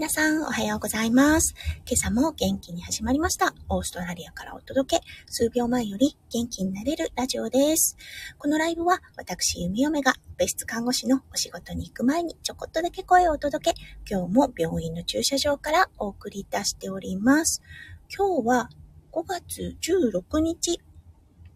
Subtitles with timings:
[0.00, 1.54] 皆さん、おはようございます。
[1.86, 3.54] 今朝も元気に始まりました。
[3.68, 7.98] オーストラリアからお届け、数秒前より元気になれるラジオです。
[8.38, 17.60] このライブは、私、弓嫁が別室看護師のお仕事に行く前にちょこっとだけ声をお届け、今日も病院の駐車場からお送り出しております。
[18.08, 18.70] 今日は
[19.12, 20.80] 5月16日、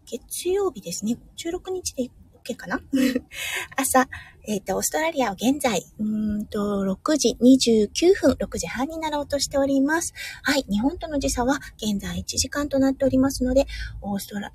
[0.05, 1.17] 月曜日ですね。
[1.35, 2.11] 16日で
[2.43, 2.79] OK かな？
[3.75, 4.07] 朝、
[4.47, 10.13] えっ、ー、と、オーストラリアは現在、うんと、6時29分、6時半になろうとしております。
[10.43, 13.65] はい、日本との時差は現在1時間となっておりますので、
[14.01, 14.51] オーストラ、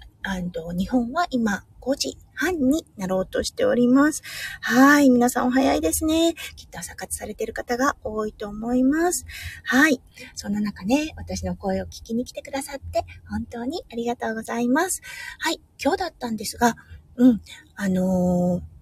[0.53, 4.23] と日本は今5時半になろうとしております。
[4.61, 5.11] はい。
[5.11, 6.35] 皆さんお早いですね。
[6.57, 9.25] きっと朝活されている方が多いと思います。
[9.65, 10.01] はい。
[10.35, 15.01] そんな中ね、私の声を聞きに来てくださって本当にありがとうございます。
[15.39, 15.61] はい。
[15.83, 16.77] 今日だったんですが、
[17.17, 17.41] うん。
[17.77, 18.80] あのー、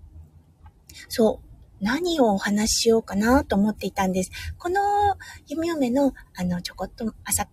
[1.08, 1.48] そう。
[1.80, 4.30] 何をお話ししようかなと思っていたんです。
[4.58, 4.80] この
[5.46, 7.48] 弓嫁の、あの、ちょこっと朝、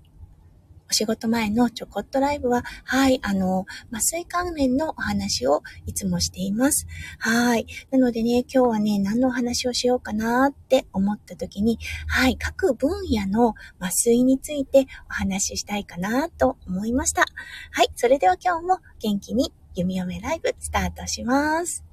[0.90, 6.86] お仕事前のちょこっとライブは、はい、あの、麻酔関連のお話をいつもしています。
[7.20, 7.66] はい。
[7.92, 17.26] なのでね、今日はね、何のお話をしようかなって思った時に、はい、各分野の麻酔についてお話ししたいかなと思いました。
[17.72, 21.84] はい、それでは今日も元気に弓嫁ライブスタートします。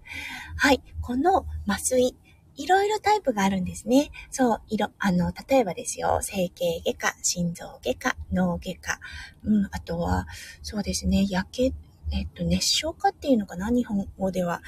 [0.56, 0.82] はい。
[1.00, 2.16] この麻酔、
[2.56, 4.10] いろいろタイプがあるんですね。
[4.30, 9.00] そう、いろ、あの、例えばですよ、整形外科、心臓外科、脳外科、
[9.44, 10.26] うん、あとは、
[10.62, 11.72] そうですね、やけ、
[12.12, 13.70] えっと、熱傷科っていうのかな？
[13.70, 14.62] 日本語では。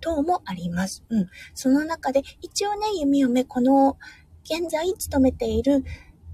[0.00, 1.04] 等もあります。
[1.08, 1.28] うん。
[1.54, 3.96] その中で、一応ね、弓嫁、この、
[4.42, 5.84] 現在勤めている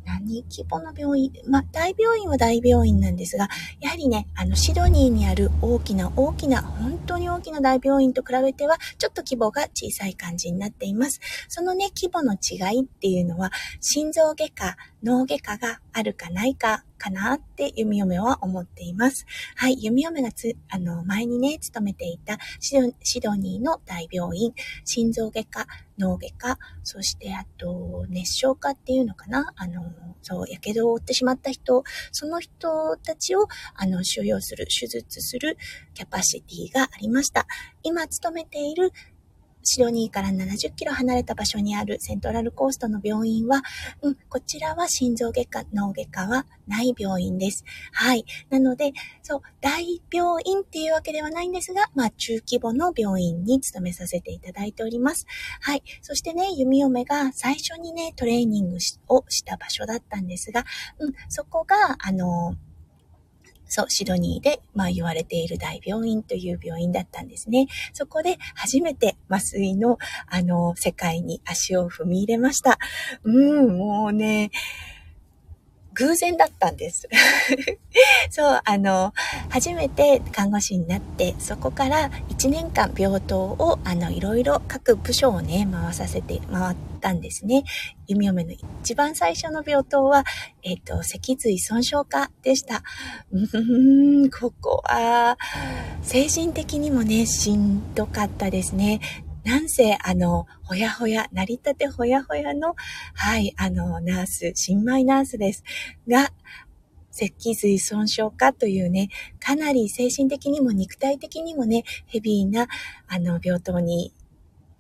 [0.07, 1.33] 何規模の病院？
[1.49, 3.49] まあ、大病院は大病院なんですが、
[3.81, 11.21] やはりね、あの、シドニーにある大きな大きな、本当に大きな大病院と比べては、ちょっと規模が小さい感じになっています。
[11.48, 19.27] そのね、規模の違いっていうのは、心臓外科、脳外科があるかないかかなって弓嫁は思っています。
[19.55, 25.67] はい、弓嫁がつ、あの、前にね、勤めていたシドシドニーの大病院、心臓外科、
[25.98, 29.52] 脳外科、そしてあと、熱傷科っていうのかな？
[29.56, 29.85] あの、
[30.23, 35.56] そう、火傷を負ってしまった人、その人たちを、あの、収容する、手術する
[35.95, 37.46] キャパシティがありました。
[37.83, 38.92] 今勤めている
[39.67, 43.63] シドニーから70キロ離れた場所にあるセントラルコーストの病院は、
[44.01, 47.65] うん、こちらは心臓外科、脳外科はない病院です。
[47.91, 48.25] はい。
[48.49, 48.93] なので、
[49.25, 55.27] そう、大病院っていうわけではないんですが、まあ、中規模の病院に勤めさせていただいております。
[55.61, 55.83] はい。
[56.01, 58.77] そしてね、弓嫁が最初にね、トレーニング
[59.09, 60.65] をした場所だったんですが、
[61.01, 62.55] うん、そこが、あの、
[63.69, 67.67] そう、シドニーで、まあ言われている大病院という病院だったんですね。
[67.93, 72.79] そこで初めて麻酔の、あの、世界に足を踏み入れました。
[73.25, 74.51] うん、もうね、
[75.98, 77.08] 偶然だったんです。
[78.30, 79.12] そう、あの、
[79.48, 87.64] 初めて看護師になって、そこから1年間病棟を、あの、いろいろ各部署をね、回させて、回ったんですね。
[88.06, 88.52] 弓嫁の
[88.83, 90.24] 一番最初の病棟は、
[90.62, 92.83] えっ、ー、と、脊髄損傷科でした。
[93.33, 95.39] うーん、ここは、
[96.02, 99.01] 精神的にもね、しんどかったですね。
[99.46, 102.74] なんせ、あの、ほやほや、成り立てほやほやの、
[103.14, 105.62] はい、あの、ナース、新米ナースです。
[106.08, 106.33] が、
[107.12, 109.08] 脊髄損傷科というね、
[109.39, 112.67] かなり精神的にも肉体的にもね、ヘビーな、
[113.06, 114.12] あの、病棟に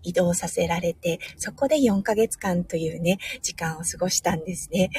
[0.02, 4.90] 移動させられて、そこで4ヶ月間というね、時間を過ごしたんですね。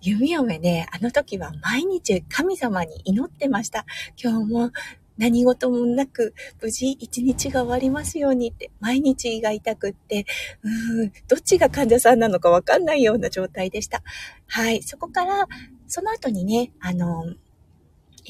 [0.00, 3.84] 弓嫁ね、あの時は毎日神様に祈ってました。
[4.20, 4.70] 今日も
[5.18, 10.24] 何事もなく無事一日が終わりますようにって毎日胃が痛くって、
[10.62, 14.02] うーん、どっちが患者さんなのかわかんないような状態でした。
[14.46, 14.82] はい。
[14.82, 15.46] そこから、
[15.86, 17.24] その後にね、あの、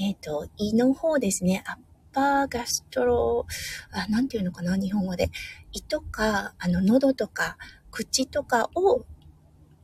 [0.01, 1.77] えっ、ー、と、胃の方ですね、アッ
[2.13, 3.47] パーガストロ、
[3.91, 5.31] あ、なんていうのかな、日本語で。
[5.73, 7.59] 胃とか、あの、喉とか、
[7.91, 9.05] 口とかを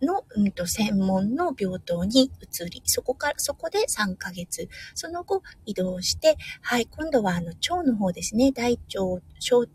[0.02, 9.69] の、うんと、専門の病棟に移り、そこから、そこで3ヶ月、その後移動して、はい、今度はあの、腸の方ですね、大腸、小腸、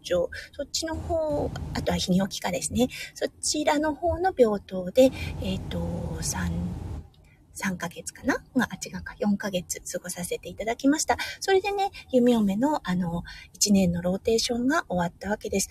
[0.51, 5.11] そっちの方、あとは泌尿器科ですね、そちらの方の病棟で、
[5.41, 5.79] えっ、ー、と、
[6.21, 6.51] 3、
[7.59, 8.37] 3ヶ月かな？
[8.55, 11.17] まあ、違うか、4ヶ月過ごさせていただきました。
[11.41, 13.23] それでね、弓嫁のあの、
[13.59, 15.69] 1年のローテーションが終わったわけです。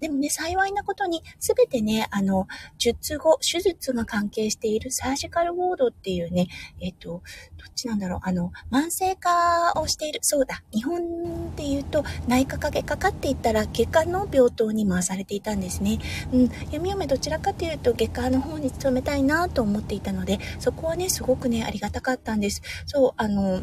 [0.00, 2.46] でもね、幸いなことに、すべてね、あの、
[2.78, 6.46] 術後、手術が関係しているサージカルウォードっていうね、
[6.80, 7.20] えっ、と、ど
[7.68, 15.98] っちなんだろう、あの、慢性化をしている、そうだ、日本で言うと、内科か外科かって言ったら、外科の病棟に回されていたんですね。
[16.32, 22.62] うん、弓嫁どちらかというと、外科の方に勤めたいなと思っていたので、そこはね、すごくね、ありがたかったんです。
[22.86, 23.62] そう、あの、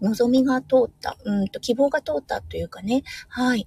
[0.00, 3.66] 望みが通った、うんと、希望が通ったというかね、はい。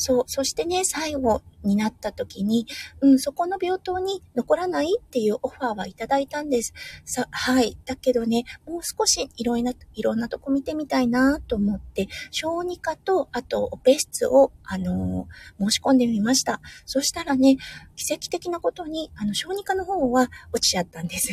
[0.00, 2.68] そう、そしてね、最後になった時に、
[3.00, 6.72] うん、そこの病棟に残らないっていうオファーはいただいたんです。
[7.04, 7.76] さ、はい。
[7.84, 16.60] だけどね、もう少しいろんな、いろんなとこ見てみたいなと思って、小児科と、あと、オペ室を、あのー、申し込んでみました。
[16.86, 17.56] そしたらね、
[17.96, 21.32] 奇跡的なことに、あの、小児科の方は落ちちゃったんです。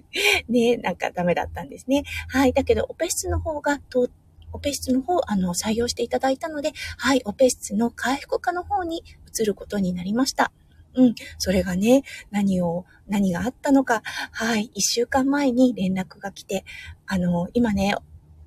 [0.48, 2.04] ね、なんかダメだったんですね。
[2.28, 2.54] はい。
[2.54, 4.25] だけど、オペ室の方が通って、
[4.56, 9.04] オペ室の方、あの、採用していただいたので、はい、オペ室の回復科の方に
[9.38, 10.50] 移ることになりました。
[10.94, 11.14] うん。
[11.36, 16.64] それがね、何を、何があったのか、はい、一週間前に連絡が来て、
[17.06, 17.94] あの、今ね、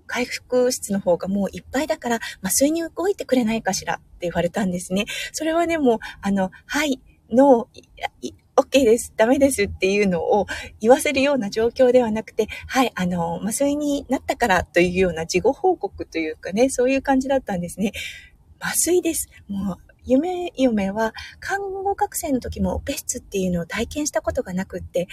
[0.07, 5.05] 回復室の方がもういっぱいだから、麻酔に動いてくれないかしらって言われたんですね。
[5.31, 6.99] それはね、もう、あの、はい、
[7.31, 10.45] ノー、OK です、ダメですっていうのを
[10.81, 17.93] 言わせるような状況ではなくて、はい、あの、麻酔になったからというような事後報告というかね、そういう感じだったんですね。
[18.59, 19.29] 麻酔です。
[19.47, 25.07] もう、夢、嫁は、看護学生の時もオペ室っていうのを体験したことがなくって、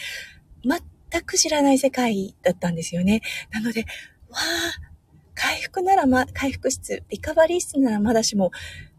[0.64, 3.22] 全く知らない世界だったんですよね。
[3.52, 3.82] なので、
[4.28, 4.96] わあ、
[5.37, 8.50] 回復ならま、回復室、リカバリー室ならまだしも、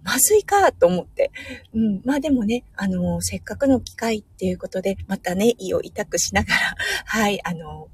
[0.08, 1.32] まずいかと思って。
[1.74, 2.02] うん。
[2.06, 6.76] まあでもね、あの、せっかくの機会っていうことで、またね、胃を痛くしながら、
[7.06, 7.90] はい、あの、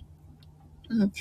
[0.89, 1.11] うん。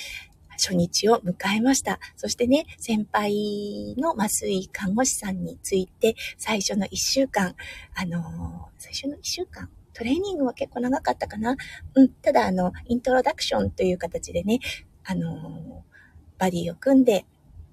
[0.50, 1.98] 初日を迎えました。
[2.14, 7.56] そしてね、先輩の麻酔看護師さんについて、最初の一週間、
[7.94, 11.56] あの最初の一週間、トレーニングは結構長かったかな？
[11.94, 12.08] うん。
[12.10, 14.60] ただ、あの、イントロダクションという形でね、
[15.04, 15.84] あの
[16.36, 17.24] バディを組んで、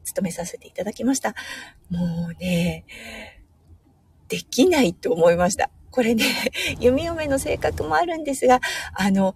[0.09, 1.35] 務めさせていただきました。
[1.89, 2.85] もうね、
[4.27, 5.69] できないと思いました。
[5.91, 6.23] これね、
[6.79, 8.61] 弓嫁の性格もあるんですが、
[8.93, 9.35] あの、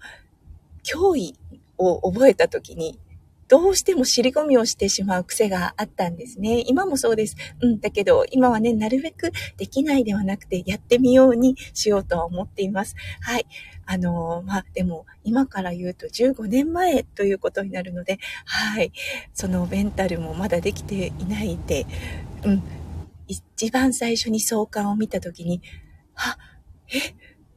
[0.84, 1.36] 脅威
[1.78, 3.00] を覚えた時に、
[3.48, 6.64] どうしても尻込みをしてしまう癖があったんですね。
[6.66, 7.36] 今もそうです。
[7.62, 12.96] うん、だけど、今はね、なるべくできないではなくて、やってみようにしようとは思っています。
[13.22, 13.46] はい。
[13.86, 18.92] あの、まあ、でも、今から言うと15年前ということになるので、はい。
[19.34, 21.86] そのメンタルもまだできていないで、
[22.44, 22.64] うん。
[23.28, 25.62] 一番最初に相関を見たときに、
[26.14, 26.38] は、
[26.90, 27.00] え？
[27.10, 27.14] っ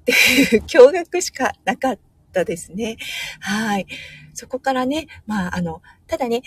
[0.06, 0.12] て
[0.60, 1.98] 驚愕しかなかっ
[2.32, 2.96] たですね。
[3.40, 3.86] はい。
[4.34, 6.42] そこからね、まあ、あの、ただね、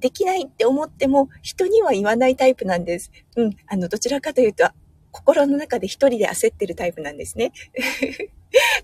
[0.00, 3.10] できないって思っても人には言わないタイプなんです。
[3.36, 3.56] うん。
[3.66, 4.68] あの、どちらかというと、
[5.12, 7.52] 心の中で一人で焦ってるタイプなんですね。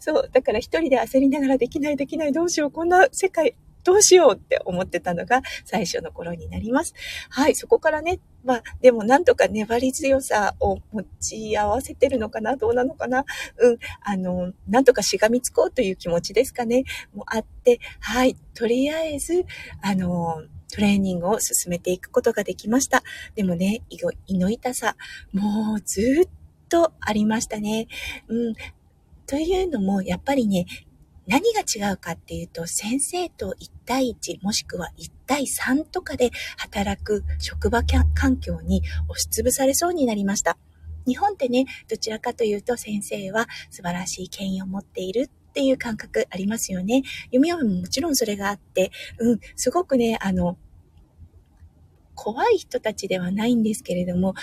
[0.03, 0.29] そう。
[0.33, 3.55] だから一人で焦りながらできないできないどうしようこんな世界
[3.85, 6.93] どうしようって思ってたのが最初の頃になります。
[7.31, 13.25] はい、そこからね、まあ、でもなんとか粘り強さを持ち合わせてるのかなどうなのかな
[13.59, 16.83] うん、あの、なんとかしがみつこうという気持ちですかね
[17.15, 19.45] もあって、はい、とりあえず、
[19.83, 23.05] あの、トレーニングを進めていくことができました。
[23.35, 23.83] でもね、
[24.27, 24.97] 胃の痛さ、
[25.33, 27.89] もうずっとありましたね。
[28.29, 28.55] うん。
[29.33, 30.67] というのも、やっぱりね、
[31.27, 40.59] 何が違うかっていうと、先生と1対1もしくは1対3とかで働く職場環境に押しつぶされそうになりました。
[41.07, 47.01] 日本ってね、どちらかというと先生は素晴らしい権威を持っているっていう感覚ありますよね。
[47.29, 50.59] 読み読みももちろんそれがあって、うん、すごくね、あの、
[52.15, 54.35] 怖い人たちではないんですけれども、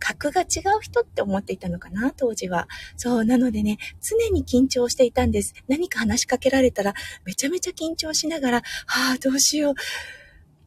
[0.00, 0.44] 格が違
[0.76, 2.66] う人って思っていたのかな、当時は。
[2.96, 5.54] そう、なのでね、常に緊張していたんです。
[5.68, 9.74] 何か話しかけられたら、めちゃめちゃ緊張しながら、はあ、どうしよう。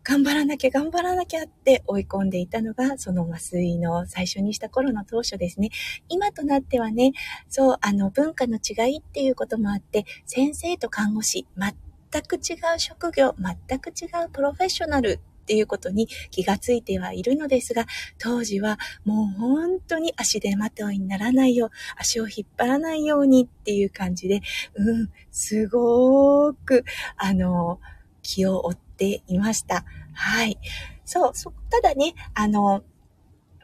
[0.06, 5.70] 頑張らなきゃ、頑張らなきゃって追い込んでいたのが、その麻酔の最初にした頃の当初ですね。
[6.10, 7.14] 今となってはね、
[7.48, 17.86] そう、あの、文化の違いっていうこともあって、先生と看護師、全く違う職業、全く違うプロフェッショナルっていうことに気がついてはいるのですが、
[18.18, 24.42] 当時はもう本当に足手まといにならないよう、足を引っ張らないようにっていう感じで、
[24.76, 26.86] うん、すごーく、
[27.18, 27.80] あの、
[28.22, 29.84] 気を負っていました。
[30.14, 30.58] はい。
[31.04, 32.84] そう、そ、ただね、あの、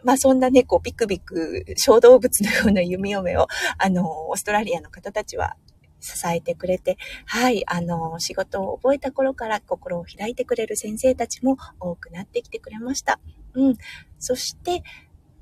[0.04, 5.56] まあそんなね、こう、ビクビク、小動物のような弓嫁を、あの、オーストラリアの方たちは
[6.00, 13.20] 支えてくれて、はい、あの、仕事を覚えた頃から心を開いてくれる先生たちも多くなってきてくれました。
[13.54, 13.78] うん。
[14.20, 14.84] そして、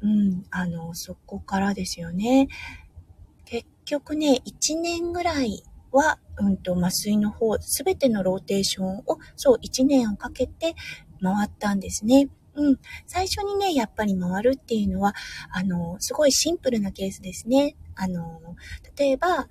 [0.01, 2.47] うん、あの、そこからですよね。
[3.45, 9.03] 結局ね、1年ぐらいは、うんと、麻酔の方、すべてのローテーションを、
[9.35, 10.75] そう、1年をかけて
[11.21, 12.29] 回ったんですね。
[12.55, 12.79] うん。
[13.05, 15.13] 最初にね、やっぱり回るっていうのは、
[15.51, 17.75] あの、すごいシンプルなケースですね。
[17.95, 18.41] あの、
[18.97, 19.47] 例えば、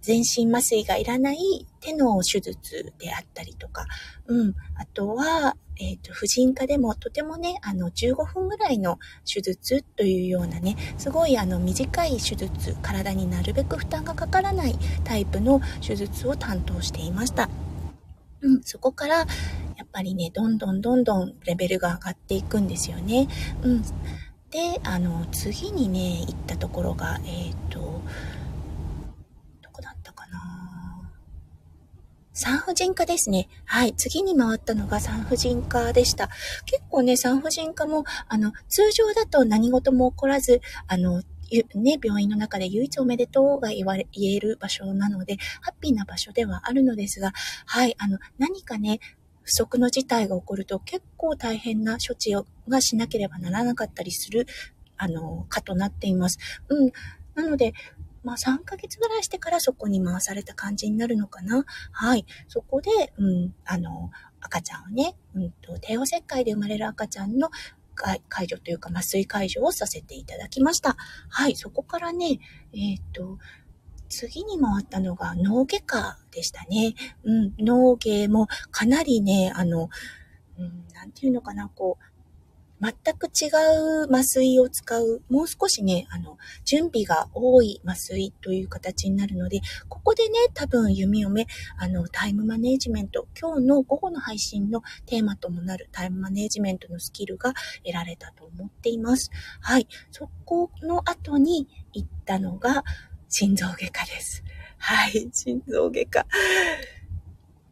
[0.00, 3.86] 全身麻酔がいらない手の手術であったりとか、
[4.26, 4.54] うん。
[4.74, 8.98] あとは、えっ、ー、と、婦人科でもとてもね、あの、15分ぐらいの
[9.32, 17.48] 手術というようなね、すごいあの、短い手術、体になるべく負担がかからないタイプの手術を担当していました。
[18.40, 19.24] うん、そこから、や
[19.84, 23.28] っぱりね、どんどんどんどんレベルが上がっていくんですよね。
[23.62, 23.82] うん。
[24.50, 28.00] で、あの、次にね、行ったところが、えっ、ー、と、
[32.38, 33.48] 産婦人科ですね。
[33.64, 33.94] はい。
[33.94, 36.28] 次に回ったのが産婦人科でした。
[36.66, 41.24] 結構ね、産婦人科も、あの、通常だと何事も起こらず、あの、
[41.74, 47.32] ね、病院の中で唯一おめでとうが言われ、言える場所なので、ハッピーな場所ではあるのですが、
[47.66, 49.00] はい、あの、何かね、
[49.42, 54.46] 不測の事態が起こると結構大変な処置をがしなければならなかったりする、
[54.96, 56.38] あの、かとなっています。
[56.68, 56.92] うん。
[57.34, 57.72] なので、
[58.28, 61.64] まあ3ヶ月ぐらいしてからそこに回された感じになるのかな。
[61.92, 62.26] はい。
[62.46, 64.10] そこで、うん、あの、
[64.42, 67.50] 赤ちゃんをね、うんと、帝王切開で生まれる赤ちゃんの
[67.94, 70.96] 解除というか麻酔解除をさせていただきました。
[71.30, 71.56] はい。
[71.56, 72.38] そこからね、
[72.74, 73.38] えっ、ー、と、
[74.10, 76.94] 次に回ったのが脳外科でしたね。
[77.24, 79.88] うん、脳外もかなりね、あの、
[80.58, 82.17] うん、なんていうのかな、こう、
[82.80, 83.48] 全く違
[84.02, 97.52] う麻酔を使う、もう少しね、あの、準備が多い麻酔という形になるので、ここでね、多分弓嫁、あの、タイムマネジメント、今日の午後の配信のテーマともなるタイムマネジメントのスキルが
[97.84, 99.30] 得られたと思っています。
[99.60, 99.88] はい。
[100.12, 102.84] そこの後に行ったのが、
[103.28, 104.44] 心臓外科です。
[104.78, 105.28] はい。
[105.32, 106.26] 心臓外科。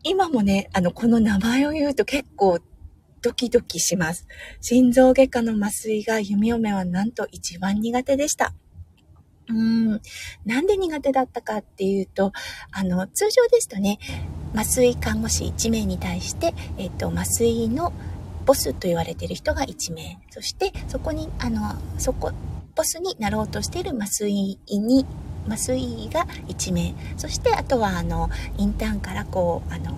[0.02, 2.60] 今もね、あの、この名前を言うと結構
[3.26, 4.24] ドキドキします。
[4.60, 8.52] 心臓外科の麻酔が弓嫁はなんと一番苦手でした。
[9.48, 10.00] うーん。
[10.44, 12.30] なんで苦手だったかっていうと、
[12.70, 13.98] あの、通常ですとね、
[14.54, 17.92] 麻酔看護師1名に対して、えっと、麻酔の
[18.44, 20.20] ボスと言われてる人が1名。
[20.30, 22.30] そして、そこに、あの、そこ、
[22.76, 25.04] ボスになろうとしている麻酔に、
[25.48, 26.94] 麻酔が1名。
[27.16, 29.96] そして、あとは、あの、インターンからこう、あの、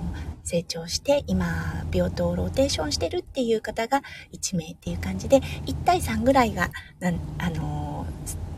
[0.49, 4.03] 成長して今病棟ローテーションしてるっていう方が
[4.33, 8.07] 1名っていう感じで1対3ぐらいがなあの、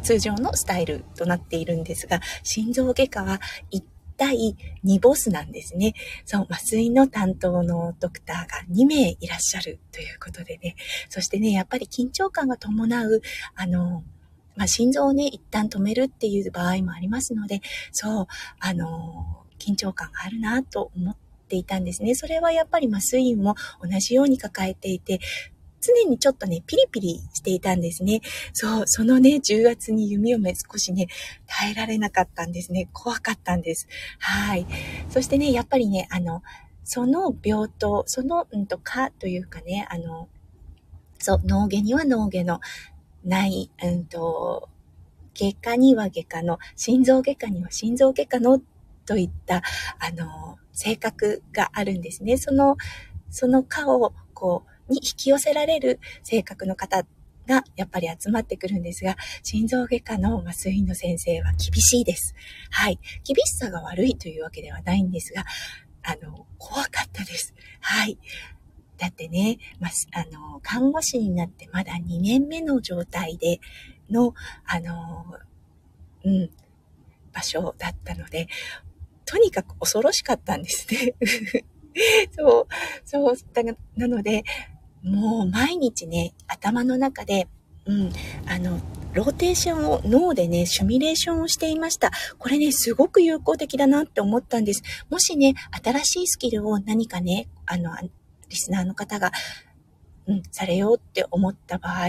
[0.02, 3.40] 通常のスタイルとなっているんですが心臓外科は
[3.72, 3.82] 1
[4.16, 5.94] 対2ボスなんですね。
[6.26, 10.76] そう、麻酔の担当のドクターが2名いらっしゃるということでね。
[11.08, 13.22] そしてね、やっぱり緊張感が伴う、
[13.54, 14.04] あの、
[14.56, 18.26] まあ、心臓をね、一旦止めるっていう場合もありますので、そう、
[18.58, 22.14] あの、緊張感があるなと思って、ていたんですね。
[22.14, 25.18] それはやっぱり麻酔も同じように抱えていて、
[25.80, 28.20] 常にちょっとね、ピリピリしていたんですね。
[28.52, 31.08] そう、そのね、10月に弓嫁少しね、
[31.46, 32.88] 耐えられなかったんですね。
[32.92, 33.88] 怖かったんです。
[34.18, 34.66] はい。
[35.08, 36.42] そしてね、やっぱりね、あの、
[36.84, 40.28] その病棟、その、うんと、かというかね、あの、
[41.18, 42.60] そう、脳外には脳外の
[43.24, 44.68] ない、うんと、
[45.34, 48.60] 外科には外科の、心臓外科には心臓外科の
[49.06, 49.62] といった、
[49.98, 52.38] あの、性格があるんですね。
[52.38, 52.78] その、
[53.28, 57.04] その科を、こう、に引き寄せられる性格の方
[57.46, 62.34] がやっぱり集まってくるんですが、心臓外科の麻酔の先生は厳しいです。
[62.70, 62.98] はい。
[63.24, 65.44] 厳しさが悪いというわけではないんですが、
[66.02, 67.54] あの、怖かったです。
[67.80, 68.18] はい。
[68.96, 73.60] だってね、まあの、看護師になってまだ2年目の状態で
[74.08, 74.32] の、
[74.64, 75.26] あの、
[76.24, 76.50] うん、
[77.34, 78.48] 場所だったので、
[79.30, 81.14] とにかく恐ろしかったんですね。
[82.36, 83.34] そう、そう、
[83.96, 84.42] なので、
[85.04, 87.46] もう毎日ね、頭の中で、
[87.86, 88.12] うん、
[88.44, 88.80] あの、
[89.14, 92.10] ローテーションを脳でね、シミュレーションをしていました。
[92.38, 94.82] これね、すごく有効的だなって思ったんです。
[95.10, 97.92] もしね、新しいスキルを何かね、あの、
[98.48, 99.30] リスナーの方が、
[100.26, 102.08] うん、されようって思った場合、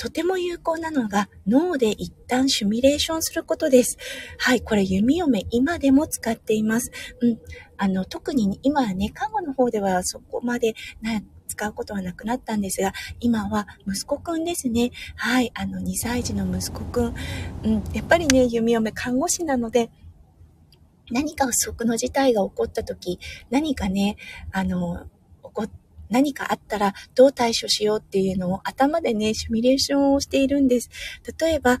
[0.00, 3.98] とても有効なのが脳で一旦シミュレーションすることです。
[4.38, 6.90] はい、これ弓嫁今でも使っています。
[7.20, 7.38] うん、
[7.76, 14.90] あの、特に今はね、看護の方ではそこまでな使うことはなくなったんですが、今は息子くんですね。
[15.16, 17.14] はい、あの、2歳児の息子くん。
[17.64, 19.90] うん、やっぱりね、弓嫁看護師なので、
[21.10, 23.18] 何か不測の事態が起こった時、
[23.50, 24.16] 何かね、
[24.50, 25.04] あの、
[25.42, 25.70] 起こっ
[26.10, 30.90] 何かあったらどう対処しようっていうのを頭でね、シミュレーションをしているんです。
[31.38, 31.78] 例えば、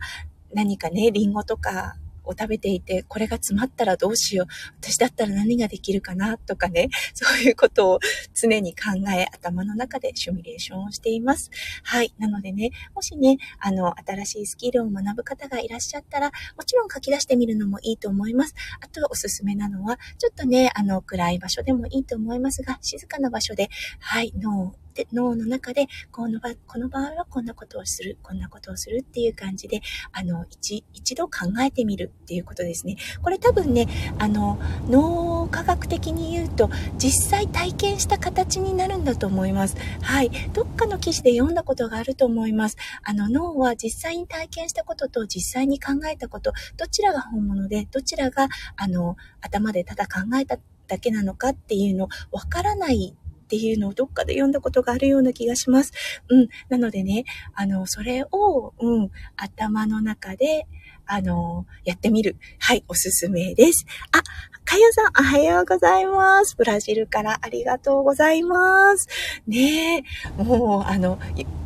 [0.52, 1.96] 何かね、リンゴとか
[2.30, 4.46] を食べていて、これが詰まったらどうしよう。
[4.80, 8.00] 私だったら何ができるかなとかね、 そういうことを
[8.34, 11.50] 常に考え、頭の中でシミュレーションをしています。
[11.82, 12.14] はい。
[12.18, 18.54] なのでね、もしね、あの、新しいスキルを学ぶ方がいらっしゃったら、もちろん書き出してみるのもいいと思います。
[18.80, 23.68] あとおすすめなのは、ちょっとね、あの、暗い場所でもいいと思いますが、静かな場所で、
[23.98, 29.80] はい、脳で脳の中でこの場、この場合はこんなことをする、こんなことをするっていう感じで、
[30.12, 32.96] あの、一、一度考えてみるっていうことですね。
[33.22, 33.86] これ多分ね、
[34.18, 39.76] あの、脳科学的に言うと、実際体験した形になるんだと思います。
[40.02, 40.30] はい。
[40.52, 42.76] どっかの記事で読んだことがあると思います。
[43.02, 50.58] あの、脳は実際に体験したことと実際に考えたこと、どちらが本物で、どちらが、あの、頭でただ考えた
[50.90, 53.16] だけなのかっていうのわからない
[53.50, 55.92] っていうのをどっかで読んだことがあるような気がします。
[56.28, 56.48] うん。
[56.68, 60.68] なのでね、あの、それを、うん、頭の中で、
[61.04, 62.36] あの、やってみる。
[62.60, 63.86] はい、おすすめです。
[64.12, 64.22] あ、
[64.64, 66.54] かよさん、おはようございます。
[66.56, 69.08] ブラジルからありがとうございます。
[69.48, 70.04] ね
[70.38, 71.18] え、もう、あの、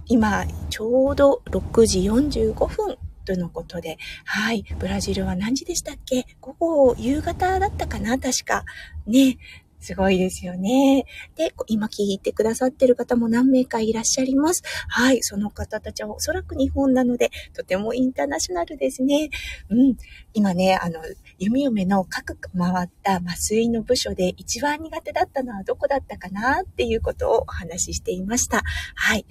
[0.06, 6.26] 今、ちょうど6時45分とのことで、はい、ブラジルは何時でしたっけ？
[6.40, 8.18] 午後、夕方だったかな？
[8.18, 8.64] 確か。
[9.06, 9.38] ね、
[9.84, 11.04] すごいですよね。
[11.36, 14.62] で、今聞いてくださってる方も何名かいらっしゃいます。
[14.88, 15.22] はい。
[15.22, 19.28] その方たちはおそらく日本なので、とてもインターナショナルですね。
[19.68, 19.96] うん。
[20.32, 21.00] 今ね、あの、
[21.38, 28.62] 弓嫁の各回った麻酔の部署で一番苦手だったのはどこだったかなっていうことをお話ししていました。
[28.94, 29.26] はい。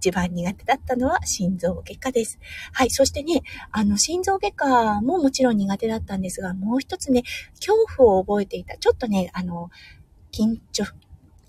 [0.00, 2.38] 一番苦手だったのは心臓外科です。
[2.72, 2.90] はい。
[2.90, 7.24] そしてね、あの、心臓外科ももちろん苦手だったんですが、もう一つね、
[7.56, 8.76] 恐怖を覚えていた。
[8.76, 9.70] ちょっとね、あの、
[10.32, 10.84] 緊張、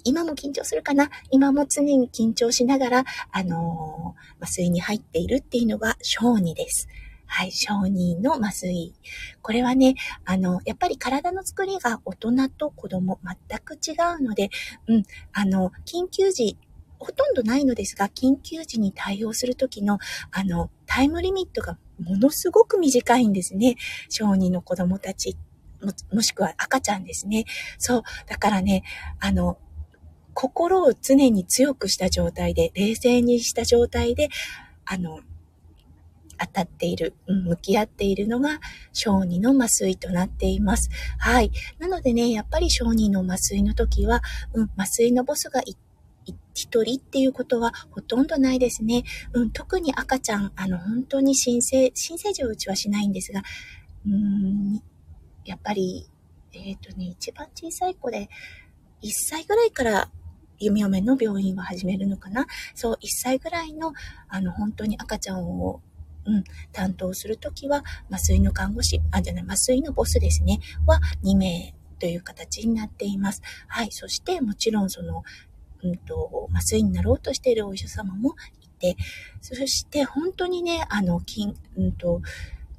[0.03, 1.09] 今も緊張するかな？
[1.29, 6.87] 今も常に緊張しながら、あのー、麻酔に入っているっていうのが小児です。
[7.27, 8.95] はい、小児の麻酔。
[9.43, 9.93] これはね、
[10.25, 14.49] あの、やっぱり体の作りが大人と子供全く違うので、
[14.87, 15.03] うん、
[15.33, 16.57] あの、緊急時
[16.99, 19.99] ほとんどないのですが、緊急時に対応するときの、
[20.31, 23.75] あの、タイムリミットがものすごく短いんですね。
[24.09, 25.37] 小児の子供たち、
[25.81, 27.45] も、もしくは赤ちゃんですね。
[27.77, 28.03] そう。
[28.27, 28.83] だからね、
[29.19, 29.57] あの、
[30.33, 34.29] 心を常に強くした状態で、冷静にした状態で、
[34.85, 35.21] あの、
[36.39, 38.59] 当たっている、向き合っているのが
[38.93, 40.89] 小児の麻酔となっています。
[41.17, 41.51] はい。
[41.79, 44.21] なのでね、やっぱり小児の麻酔の時は、
[44.53, 45.77] うん、麻酔のボスが一
[46.53, 49.03] 一人っていうことはほとんどないですね。
[49.33, 53.41] うん、特に赤ちゃん、あの、本当に新生、新生児をうちはしないんですが、
[54.05, 54.83] うーん、
[55.45, 56.09] やっぱり、
[56.53, 58.29] えっ、ー、とね、一番小さい子で、
[59.01, 60.09] 1歳ぐらいから
[60.59, 63.93] 弓嫁の病院は始めるのかなそう、1歳ぐらいの、
[64.27, 65.81] あの、本当に赤ちゃんを、
[66.25, 73.41] うん、担当するときは、麻酔の看護師、あ、じゃない、麻酔のボスですね、は2名という形になっています。
[73.67, 73.91] はい。
[73.91, 75.23] そして、もちろん、その、
[75.83, 78.95] うんと、麻酔になろうとしているお医者様もいて、
[79.41, 82.21] そして本当にね、あの、金、うんと、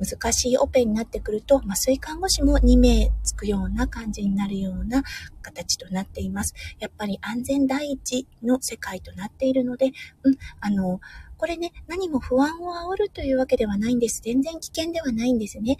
[0.00, 5.02] 難しいオペになってくると、麻酔看護師も2名つくような感じになるような
[5.42, 6.54] 形となっています。
[6.78, 11.00] やっぱり安全第一の世界となっているので、うん、あの、
[11.36, 14.22] これね、何も不安を煽るというわけではないんです。
[14.24, 15.76] 全然危険ではないんですね。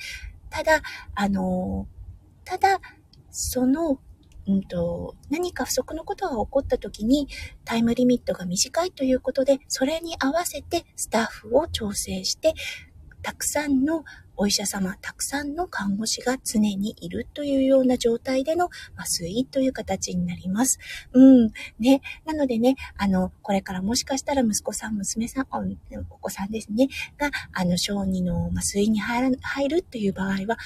[0.50, 0.82] ただ、
[1.14, 1.86] あの、
[2.44, 2.80] ただ、
[3.30, 3.98] その
[4.54, 7.28] うんと、何か不足のことが起こった時に
[7.64, 12.54] タイムリミットが短いということで、それに合わせてスタッフを調整して、
[13.22, 14.04] たくさんの
[14.36, 20.78] お医者様、たくさんの看護師が常にいるというような状態での麻酔という形になります。
[21.12, 21.50] うん。
[21.78, 22.00] ね。
[22.24, 25.46] なのでね、あの、これからもしかしたら息子さん、娘さん、
[26.08, 30.56] お子さんですね、が、あの、小児の麻酔に入るという場合は、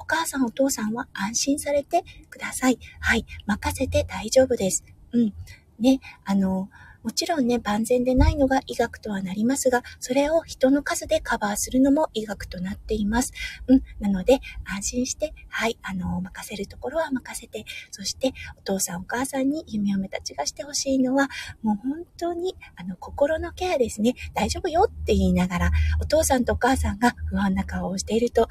[0.00, 2.78] お母さんお父さんは安心されてください。
[3.00, 3.26] はい。
[3.46, 4.82] 任せて大丈夫です。
[5.12, 5.34] うん。
[5.78, 6.68] ね、あの、
[7.02, 13.32] もちろんね、万全でないのが医学とはなりますが、それを人の数でカバーするのも医学となっています。
[13.68, 13.82] うん。
[14.00, 21.28] なので、安心して、はい、あの、任せるところは任せて、そして、お父さんお母さんに夢嫁たちがしてほしいのは、
[21.62, 24.14] もう本当に、あの、心のケアですね。
[24.34, 25.70] 大丈夫よって言いながら、
[26.02, 28.48] お父さんとお母さんが不安な顔をしていると、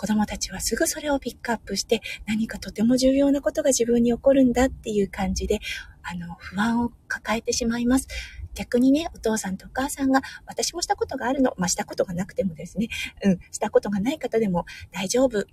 [0.00, 5.60] 子供たちはすぐそれをピックアップして何かとても重要なことが自分に起こるんだっていう感じで、
[6.02, 8.08] あの、不安を抱えてしまいます。
[8.54, 12.88] 逆にね、お父さんとお母さんが、私もしたことがあるの、まあ、したことがなくてもですね、
[13.22, 15.46] うん、したことがない方でも大丈夫、うん、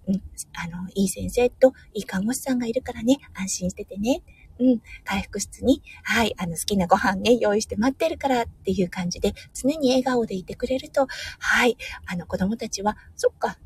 [0.53, 4.23] あの、いい先生といい看護師さんがいるからね、安心しててね、
[4.59, 11.05] うん、回復室に、はい、あの、好きなご飯ね、用意して待ってるからっていう感じで、常に笑顔でいてくれると、
[11.39, 13.57] はい、あの、子供たちは、そっか、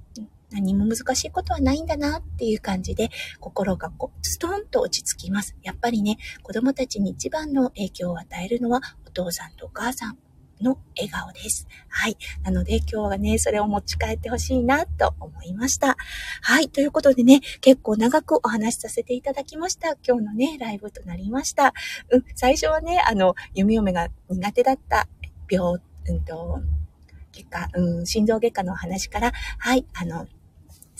[0.51, 3.09] 何も難しいことはないんだなっていう感じで、
[3.39, 5.55] 心がこう、ストンと落ち着きます。
[5.63, 10.17] やっぱりね、子供たちに一番の影響を与えるのは、お父さんとお母さん
[10.61, 11.67] の笑顔です。
[11.89, 12.17] はい。
[12.43, 15.97] なので今日はね、それを持ち帰ってほしいなと思いました。
[16.41, 16.69] はい。
[16.69, 19.95] ということでね、結構長くお話しさせていただきました。
[20.07, 21.73] 今日のね、ライブとなりました。
[22.11, 25.07] うん、最初はね、あの、弓嫁が苦手だった
[25.49, 26.59] 病、うんと、
[27.31, 30.27] 結果、うん、心臓外科の話から、はい、あの、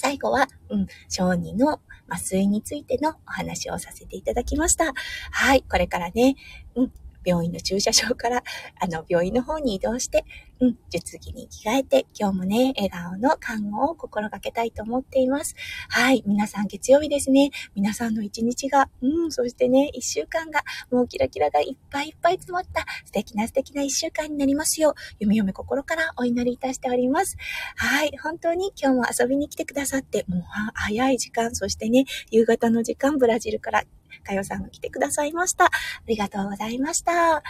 [0.02, 4.94] 最後は、うん、小児の麻酔についてのお話をさせていただきました。
[5.30, 6.36] はい、これからね、
[6.76, 6.92] うん、
[7.25, 8.43] 病院の駐車場から、
[8.79, 10.25] あの、病院の方に移動して、
[10.60, 15.55] うん、術着に着替えて、今日もね、笑顔の看護を心がけたいと思っています。
[15.89, 17.49] はい、皆さん月曜日ですね。
[17.73, 27.38] 皆さんの一日が、うん、そしてね、一週間が、もうキラキラがいっぱいいっぱい詰まった素敵な素敵な一週間になりますよう、夢嫁心からお祈りいたしております。
[27.75, 30.43] はい、本当に今日も遊びに来てくださって、もう
[30.75, 33.84] 早い時間、そしてね、夕方の時間、ブラジルから
[34.21, 35.65] かよさんが来てくださいました。
[35.65, 35.69] あ
[36.07, 37.12] りがとうございました。
[37.12, 37.41] は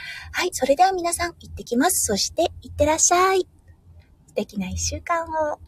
[0.45, 2.05] い、それでは皆さん行ってきます。
[2.05, 3.47] そして、行ってらっしゃい。
[4.27, 5.59] 素敵な一週間を。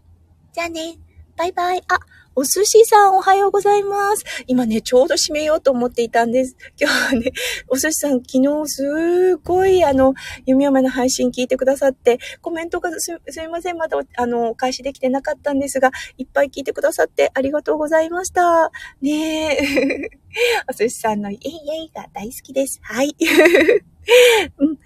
[0.53, 0.97] じゃあね。
[1.35, 1.81] バイバイ。
[1.87, 1.99] あ、
[2.35, 4.23] お寿司さんおはようございます。
[4.47, 6.55] 今ね、ちょうど閉めようと思っていたんです。
[6.79, 7.31] 今日はね、
[7.67, 10.15] お寿司さん昨日すごいあの、
[10.47, 18.71] 弓嫁の配信聞いてくださって、コメントがすすいません、まだあの、お返しできてなかったんですが、いっぱい聞いてくださってありがとうございました。
[19.01, 20.09] ねえ。
[20.67, 22.79] お寿司さんのイエイイエイが大好きです。
[22.81, 23.15] はい。
[24.57, 24.77] うん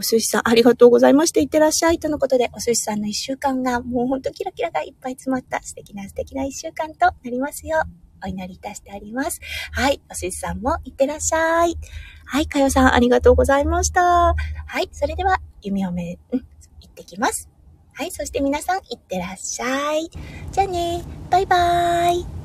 [0.00, 1.98] お寿司さん、ありがとうございまして、いってらっしゃい。
[1.98, 7.82] とのことで、お寿司さんの一週間が、もうほんとキラキラがいっぱい詰まった素敵な素敵な一週間となりますよ、
[8.24, 9.40] お祈りいたしております。
[9.72, 10.00] はい。
[10.10, 11.76] お寿司さんもいってらっしゃい。
[12.24, 12.46] はい。
[12.46, 14.02] かよさん、ありがとうございました。
[14.02, 14.34] は
[14.80, 14.88] い。
[14.90, 16.46] それでは、弓嫁、うん、行
[16.86, 17.50] ってきます。
[17.92, 18.10] はい。
[18.10, 20.08] そして皆さん、いってらっしゃい。
[20.50, 21.04] じゃあね。
[21.28, 22.39] バイバーイ。